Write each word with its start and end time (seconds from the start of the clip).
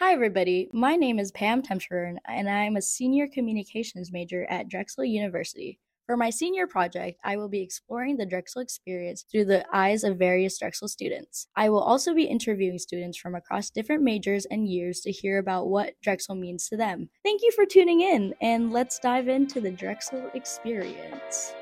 Hi, 0.00 0.12
everybody. 0.12 0.70
My 0.72 0.94
name 0.94 1.18
is 1.18 1.32
Pam 1.32 1.60
Temshurn, 1.60 2.18
and 2.24 2.48
I'm 2.48 2.76
a 2.76 2.80
senior 2.80 3.26
communications 3.26 4.12
major 4.12 4.46
at 4.48 4.68
Drexel 4.68 5.04
University. 5.04 5.80
For 6.06 6.16
my 6.16 6.30
senior 6.30 6.68
project, 6.68 7.18
I 7.24 7.36
will 7.36 7.48
be 7.48 7.62
exploring 7.62 8.16
the 8.16 8.24
Drexel 8.24 8.62
experience 8.62 9.24
through 9.28 9.46
the 9.46 9.66
eyes 9.72 10.04
of 10.04 10.16
various 10.16 10.56
Drexel 10.56 10.86
students. 10.86 11.48
I 11.56 11.68
will 11.70 11.82
also 11.82 12.14
be 12.14 12.22
interviewing 12.22 12.78
students 12.78 13.18
from 13.18 13.34
across 13.34 13.70
different 13.70 14.04
majors 14.04 14.46
and 14.46 14.68
years 14.68 15.00
to 15.00 15.10
hear 15.10 15.38
about 15.38 15.66
what 15.66 15.94
Drexel 16.00 16.36
means 16.36 16.68
to 16.68 16.76
them. 16.76 17.10
Thank 17.24 17.42
you 17.42 17.50
for 17.50 17.66
tuning 17.66 18.00
in, 18.00 18.36
and 18.40 18.72
let's 18.72 19.00
dive 19.00 19.26
into 19.26 19.60
the 19.60 19.72
Drexel 19.72 20.30
experience. 20.32 21.54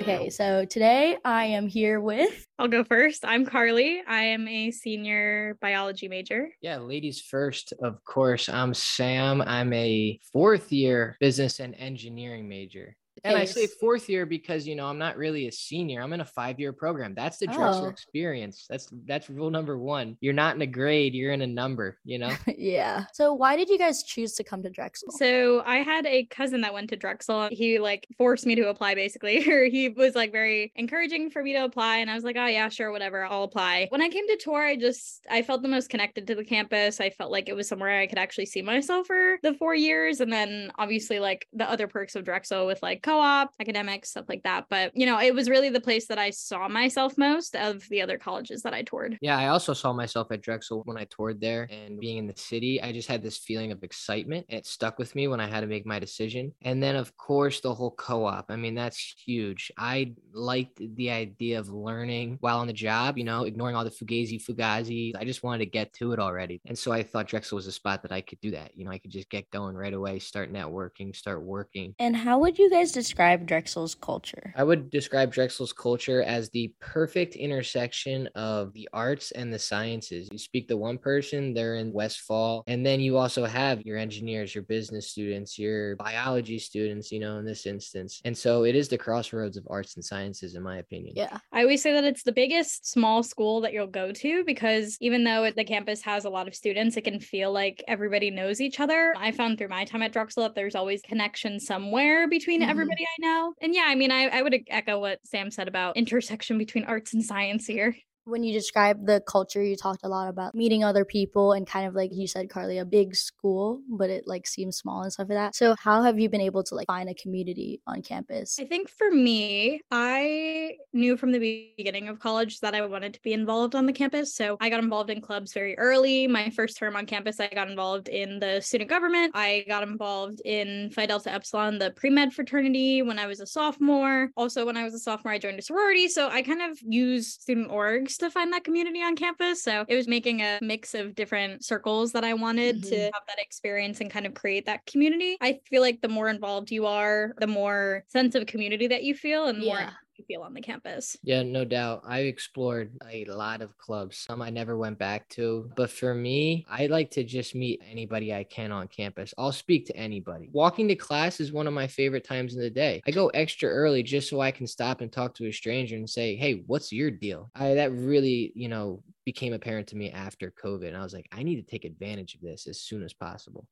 Okay, 0.00 0.30
so 0.30 0.64
today 0.64 1.18
I 1.26 1.44
am 1.44 1.68
here 1.68 2.00
with. 2.00 2.46
I'll 2.58 2.68
go 2.68 2.84
first. 2.84 3.22
I'm 3.22 3.44
Carlie. 3.44 4.02
I 4.08 4.22
am 4.22 4.48
a 4.48 4.70
senior 4.70 5.58
biology 5.60 6.08
major. 6.08 6.48
Yeah, 6.62 6.78
ladies 6.78 7.20
first, 7.20 7.74
of 7.82 8.02
course. 8.04 8.48
I'm 8.48 8.72
Sam. 8.72 9.42
I'm 9.42 9.74
a 9.74 10.18
fourth 10.32 10.72
year 10.72 11.18
business 11.20 11.60
and 11.60 11.74
engineering 11.74 12.48
major. 12.48 12.96
And 13.24 13.36
I 13.36 13.44
say 13.44 13.66
fourth 13.66 14.08
year 14.08 14.26
because 14.26 14.66
you 14.66 14.74
know 14.76 14.86
I'm 14.86 14.98
not 14.98 15.16
really 15.16 15.46
a 15.46 15.52
senior. 15.52 16.02
I'm 16.02 16.12
in 16.12 16.20
a 16.20 16.24
five 16.24 16.58
year 16.60 16.72
program. 16.72 17.14
That's 17.14 17.38
the 17.38 17.46
Drexel 17.46 17.86
Oh. 17.86 17.88
experience. 17.88 18.66
That's 18.68 18.88
that's 19.06 19.28
rule 19.30 19.50
number 19.50 19.78
one. 19.78 20.16
You're 20.20 20.32
not 20.32 20.54
in 20.56 20.62
a 20.62 20.66
grade. 20.66 21.14
You're 21.14 21.32
in 21.32 21.42
a 21.42 21.46
number. 21.46 21.98
You 22.04 22.18
know. 22.18 22.34
yeah. 22.46 23.04
So, 23.12 23.34
why 23.34 23.56
did 23.56 23.68
you 23.68 23.78
guys 23.78 24.02
choose 24.02 24.34
to 24.34 24.44
come 24.44 24.62
to 24.62 24.70
Drexel? 24.70 25.10
So 25.12 25.62
I 25.66 25.78
had 25.78 26.06
a 26.06 26.24
cousin 26.26 26.60
that 26.62 26.72
went 26.74 26.90
to 26.90 26.96
Drexel. 26.96 27.48
He 27.50 27.78
like 27.78 28.06
forced 28.18 28.46
me 28.46 28.54
to 28.56 28.68
apply 28.68 28.94
basically, 28.94 29.48
or 29.52 29.64
he 29.66 29.88
was 29.88 30.14
like 30.14 30.32
very 30.32 30.72
encouraging 30.76 31.30
for 31.30 31.42
me 31.42 31.52
to 31.54 31.64
apply. 31.64 31.98
And 31.98 32.10
I 32.10 32.14
was 32.14 32.24
like, 32.24 32.36
oh 32.38 32.46
yeah, 32.46 32.68
sure, 32.68 32.90
whatever, 32.92 33.24
I'll 33.24 33.44
apply. 33.44 33.86
When 33.90 34.02
I 34.02 34.08
came 34.08 34.26
to 34.28 34.36
tour, 34.36 34.62
I 34.64 34.76
just 34.76 35.26
I 35.30 35.42
felt 35.42 35.62
the 35.62 35.68
most 35.68 35.90
connected 35.90 36.26
to 36.26 36.34
the 36.34 36.44
campus. 36.44 37.00
I 37.00 37.10
felt 37.10 37.30
like 37.30 37.48
it 37.48 37.54
was 37.56 37.68
somewhere 37.68 38.00
I 38.00 38.06
could 38.06 38.18
actually 38.18 38.46
see 38.46 38.62
myself 38.62 39.06
for 39.06 39.38
the 39.42 39.54
four 39.54 39.74
years. 39.74 40.20
And 40.20 40.32
then 40.32 40.70
obviously 40.78 41.18
like 41.18 41.46
the 41.52 41.68
other 41.70 41.86
perks 41.88 42.14
of 42.16 42.24
Drexel 42.24 42.66
with 42.66 42.82
like 42.82 43.02
co-op, 43.10 43.52
academics, 43.60 44.10
stuff 44.10 44.26
like 44.28 44.42
that. 44.44 44.66
But 44.70 44.92
you 44.94 45.06
know, 45.06 45.20
it 45.20 45.34
was 45.34 45.48
really 45.48 45.68
the 45.68 45.80
place 45.80 46.06
that 46.06 46.18
I 46.18 46.30
saw 46.30 46.68
myself 46.68 47.18
most 47.18 47.56
of 47.56 47.86
the 47.88 48.02
other 48.02 48.18
colleges 48.18 48.62
that 48.62 48.74
I 48.74 48.82
toured. 48.82 49.18
Yeah, 49.20 49.38
I 49.38 49.48
also 49.48 49.74
saw 49.74 49.92
myself 49.92 50.30
at 50.30 50.42
Drexel 50.42 50.82
when 50.84 50.96
I 50.96 51.06
toured 51.10 51.40
there 51.40 51.68
and 51.70 51.98
being 51.98 52.18
in 52.18 52.26
the 52.26 52.36
city. 52.36 52.80
I 52.80 52.92
just 52.92 53.08
had 53.08 53.22
this 53.22 53.38
feeling 53.38 53.72
of 53.72 53.82
excitement. 53.82 54.46
And 54.48 54.58
it 54.58 54.66
stuck 54.66 54.98
with 54.98 55.14
me 55.14 55.28
when 55.28 55.40
I 55.40 55.48
had 55.48 55.60
to 55.60 55.66
make 55.66 55.86
my 55.86 55.98
decision. 55.98 56.52
And 56.62 56.82
then, 56.82 56.96
of 56.96 57.16
course, 57.16 57.60
the 57.60 57.74
whole 57.74 57.90
co 57.90 58.24
op. 58.24 58.46
I 58.50 58.56
mean, 58.56 58.74
that's 58.74 59.14
huge. 59.24 59.72
I 59.76 60.14
liked 60.32 60.80
the 60.96 61.10
idea 61.10 61.58
of 61.58 61.68
learning 61.68 62.38
while 62.40 62.58
on 62.58 62.66
the 62.66 62.72
job, 62.72 63.18
you 63.18 63.24
know, 63.24 63.44
ignoring 63.44 63.76
all 63.76 63.84
the 63.84 63.90
fugazi, 63.90 64.42
fugazi. 64.42 65.12
I 65.18 65.24
just 65.24 65.42
wanted 65.42 65.64
to 65.64 65.70
get 65.70 65.92
to 65.94 66.12
it 66.12 66.18
already. 66.18 66.60
And 66.66 66.78
so 66.78 66.92
I 66.92 67.02
thought 67.02 67.26
Drexel 67.26 67.56
was 67.56 67.66
a 67.66 67.72
spot 67.72 68.02
that 68.02 68.12
I 68.12 68.20
could 68.20 68.40
do 68.40 68.52
that. 68.52 68.76
You 68.76 68.84
know, 68.84 68.90
I 68.90 68.98
could 68.98 69.10
just 69.10 69.30
get 69.30 69.50
going 69.50 69.76
right 69.76 69.94
away, 69.94 70.18
start 70.18 70.52
networking, 70.52 71.14
start 71.14 71.42
working. 71.42 71.94
And 71.98 72.16
how 72.16 72.38
would 72.38 72.58
you 72.58 72.70
guys 72.70 72.89
describe 72.92 73.46
Drexel's 73.46 73.94
culture? 73.94 74.52
I 74.56 74.64
would 74.64 74.90
describe 74.90 75.32
Drexel's 75.32 75.72
culture 75.72 76.22
as 76.22 76.50
the 76.50 76.72
perfect 76.80 77.36
intersection 77.36 78.28
of 78.34 78.72
the 78.72 78.88
arts 78.92 79.30
and 79.32 79.52
the 79.52 79.58
sciences. 79.58 80.28
You 80.32 80.38
speak 80.38 80.68
to 80.68 80.76
one 80.76 80.98
person, 80.98 81.54
they're 81.54 81.76
in 81.76 81.92
Westphal, 81.92 82.64
and 82.66 82.84
then 82.84 83.00
you 83.00 83.16
also 83.16 83.44
have 83.44 83.82
your 83.82 83.96
engineers, 83.98 84.54
your 84.54 84.64
business 84.64 85.08
students, 85.10 85.58
your 85.58 85.96
biology 85.96 86.58
students, 86.58 87.10
you 87.12 87.20
know, 87.20 87.38
in 87.38 87.44
this 87.44 87.66
instance. 87.66 88.20
And 88.24 88.36
so 88.36 88.64
it 88.64 88.74
is 88.74 88.88
the 88.88 88.98
crossroads 88.98 89.56
of 89.56 89.66
arts 89.70 89.96
and 89.96 90.04
sciences, 90.04 90.54
in 90.54 90.62
my 90.62 90.78
opinion. 90.78 91.14
Yeah. 91.16 91.38
I 91.52 91.62
always 91.62 91.82
say 91.82 91.92
that 91.92 92.04
it's 92.04 92.22
the 92.22 92.32
biggest 92.32 92.90
small 92.90 93.22
school 93.22 93.60
that 93.62 93.72
you'll 93.72 93.86
go 93.86 94.12
to 94.12 94.44
because 94.44 94.96
even 95.00 95.24
though 95.24 95.44
it- 95.44 95.56
the 95.56 95.64
campus 95.64 96.02
has 96.02 96.24
a 96.24 96.30
lot 96.30 96.48
of 96.48 96.54
students, 96.54 96.96
it 96.96 97.02
can 97.04 97.20
feel 97.20 97.52
like 97.52 97.82
everybody 97.88 98.30
knows 98.30 98.60
each 98.60 98.80
other. 98.80 99.14
I 99.16 99.30
found 99.32 99.58
through 99.58 99.68
my 99.68 99.84
time 99.84 100.02
at 100.02 100.12
Drexel 100.12 100.42
that 100.42 100.54
there's 100.54 100.74
always 100.74 101.02
connection 101.02 101.60
somewhere 101.60 102.28
between 102.28 102.60
Mhm. 102.62 102.68
Mm. 102.80 102.82
everybody 102.82 103.06
I 103.06 103.20
know. 103.20 103.54
And 103.60 103.74
yeah, 103.74 103.84
I 103.86 103.94
mean, 103.94 104.10
I, 104.10 104.28
I 104.28 104.42
would 104.42 104.54
echo 104.68 104.98
what 104.98 105.20
Sam 105.24 105.50
said 105.50 105.68
about 105.68 105.96
intersection 105.96 106.58
between 106.58 106.84
arts 106.84 107.14
and 107.14 107.24
science 107.24 107.66
here. 107.66 107.96
When 108.30 108.44
you 108.44 108.52
described 108.52 109.06
the 109.06 109.20
culture, 109.26 109.60
you 109.60 109.74
talked 109.74 110.04
a 110.04 110.08
lot 110.08 110.28
about 110.28 110.54
meeting 110.54 110.84
other 110.84 111.04
people 111.04 111.52
and 111.52 111.66
kind 111.66 111.88
of 111.88 111.96
like 111.96 112.10
you 112.12 112.28
said, 112.28 112.48
Carlie, 112.48 112.78
a 112.78 112.84
big 112.84 113.16
school, 113.16 113.80
but 113.88 114.08
it 114.08 114.28
like 114.28 114.46
seems 114.46 114.76
small 114.76 115.02
and 115.02 115.12
stuff 115.12 115.28
like 115.28 115.36
that. 115.36 115.56
So, 115.56 115.74
how 115.76 116.02
have 116.02 116.20
you 116.20 116.28
been 116.28 116.40
able 116.40 116.62
to 116.62 116.76
like 116.76 116.86
find 116.86 117.08
a 117.08 117.14
community 117.14 117.80
on 117.88 118.02
campus? 118.02 118.56
I 118.60 118.66
think 118.66 118.88
for 118.88 119.10
me, 119.10 119.80
I 119.90 120.74
knew 120.92 121.16
from 121.16 121.32
the 121.32 121.74
beginning 121.76 122.08
of 122.08 122.20
college 122.20 122.60
that 122.60 122.72
I 122.72 122.86
wanted 122.86 123.14
to 123.14 123.22
be 123.22 123.32
involved 123.32 123.74
on 123.74 123.86
the 123.86 123.92
campus. 123.92 124.32
So 124.36 124.56
I 124.60 124.70
got 124.70 124.78
involved 124.78 125.10
in 125.10 125.20
clubs 125.20 125.52
very 125.52 125.76
early. 125.76 126.28
My 126.28 126.50
first 126.50 126.78
term 126.78 126.94
on 126.94 127.06
campus, 127.06 127.40
I 127.40 127.48
got 127.48 127.68
involved 127.68 128.08
in 128.08 128.38
the 128.38 128.60
student 128.60 128.88
government. 128.88 129.32
I 129.34 129.64
got 129.66 129.82
involved 129.82 130.40
in 130.44 130.90
Phi 130.90 131.06
Delta 131.06 131.32
Epsilon, 131.32 131.78
the 131.78 131.90
pre 131.90 132.10
med 132.10 132.32
fraternity, 132.32 133.02
when 133.02 133.18
I 133.18 133.26
was 133.26 133.40
a 133.40 133.46
sophomore. 133.46 134.30
Also, 134.36 134.64
when 134.64 134.76
I 134.76 134.84
was 134.84 134.94
a 134.94 135.00
sophomore, 135.00 135.34
I 135.34 135.38
joined 135.38 135.58
a 135.58 135.62
sorority. 135.62 136.06
So 136.06 136.28
I 136.28 136.42
kind 136.42 136.62
of 136.62 136.78
used 136.86 137.40
student 137.40 137.70
orgs 137.70 138.19
to 138.20 138.30
find 138.30 138.52
that 138.52 138.64
community 138.64 139.02
on 139.02 139.16
campus. 139.16 139.62
So 139.62 139.84
it 139.88 139.96
was 139.96 140.08
making 140.08 140.40
a 140.42 140.58
mix 140.62 140.94
of 140.94 141.14
different 141.14 141.64
circles 141.64 142.12
that 142.12 142.24
I 142.24 142.34
wanted 142.34 142.82
to 142.84 142.96
Mhm. 142.96 143.10
have 143.12 143.22
that 143.28 143.38
experience 143.38 144.00
and 144.00 144.10
kind 144.10 144.26
of 144.26 144.34
create 144.34 144.66
that 144.66 144.86
community. 144.86 145.36
I 145.40 145.60
feel 145.68 145.82
like 145.82 146.00
the 146.00 146.08
more 146.08 146.28
involved 146.28 146.70
you 146.70 146.86
are, 146.86 147.34
the 147.38 147.46
more 147.46 148.04
sense 148.08 148.34
of 148.34 148.46
community 148.46 148.86
that 148.88 149.04
you 149.04 149.14
feel 149.14 149.46
and 149.46 149.58
more 149.60 149.78
Yeah. 149.78 149.90
You 150.20 150.26
feel 150.26 150.42
on 150.42 150.54
the 150.54 150.60
campus. 150.60 151.16
Yeah, 151.22 151.42
no 151.42 151.64
doubt. 151.64 152.02
I 152.06 152.20
explored 152.20 152.92
a 153.10 153.24
lot 153.24 153.62
of 153.62 153.76
clubs. 153.78 154.18
Some 154.18 154.42
I 154.42 154.50
never 154.50 154.76
went 154.76 154.98
back 154.98 155.28
to. 155.30 155.70
But 155.76 155.90
for 155.90 156.14
me, 156.14 156.66
I 156.68 156.86
like 156.86 157.10
to 157.12 157.24
just 157.24 157.54
meet 157.54 157.82
anybody 157.88 158.34
I 158.34 158.44
can 158.44 158.72
on 158.72 158.88
campus. 158.88 159.34
I'll 159.38 159.52
speak 159.52 159.86
to 159.86 159.96
anybody. 159.96 160.50
Walking 160.52 160.88
to 160.88 160.94
class 160.94 161.40
is 161.40 161.52
one 161.52 161.66
of 161.66 161.72
my 161.72 161.86
favorite 161.86 162.24
times 162.24 162.54
in 162.54 162.60
the 162.60 162.70
day. 162.70 163.00
I 163.06 163.10
go 163.10 163.28
extra 163.28 163.68
early 163.68 164.02
just 164.02 164.28
so 164.28 164.40
I 164.40 164.50
can 164.50 164.66
stop 164.66 165.00
and 165.00 165.12
talk 165.12 165.34
to 165.36 165.46
a 165.46 165.52
stranger 165.52 165.96
and 165.96 166.08
say, 166.08 166.36
hey, 166.36 166.62
what's 166.66 166.92
your 166.92 167.10
deal? 167.10 167.50
I 167.54 167.74
that 167.74 167.92
really, 167.92 168.52
you 168.54 168.68
know, 168.68 169.02
became 169.24 169.52
apparent 169.52 169.86
to 169.88 169.96
me 169.96 170.10
after 170.10 170.52
COVID. 170.62 170.88
And 170.88 170.96
I 170.96 171.02
was 171.02 171.14
like, 171.14 171.28
I 171.32 171.42
need 171.42 171.56
to 171.56 171.62
take 171.70 171.84
advantage 171.84 172.34
of 172.34 172.40
this 172.40 172.66
as 172.66 172.80
soon 172.80 173.02
as 173.02 173.12
possible. 173.12 173.66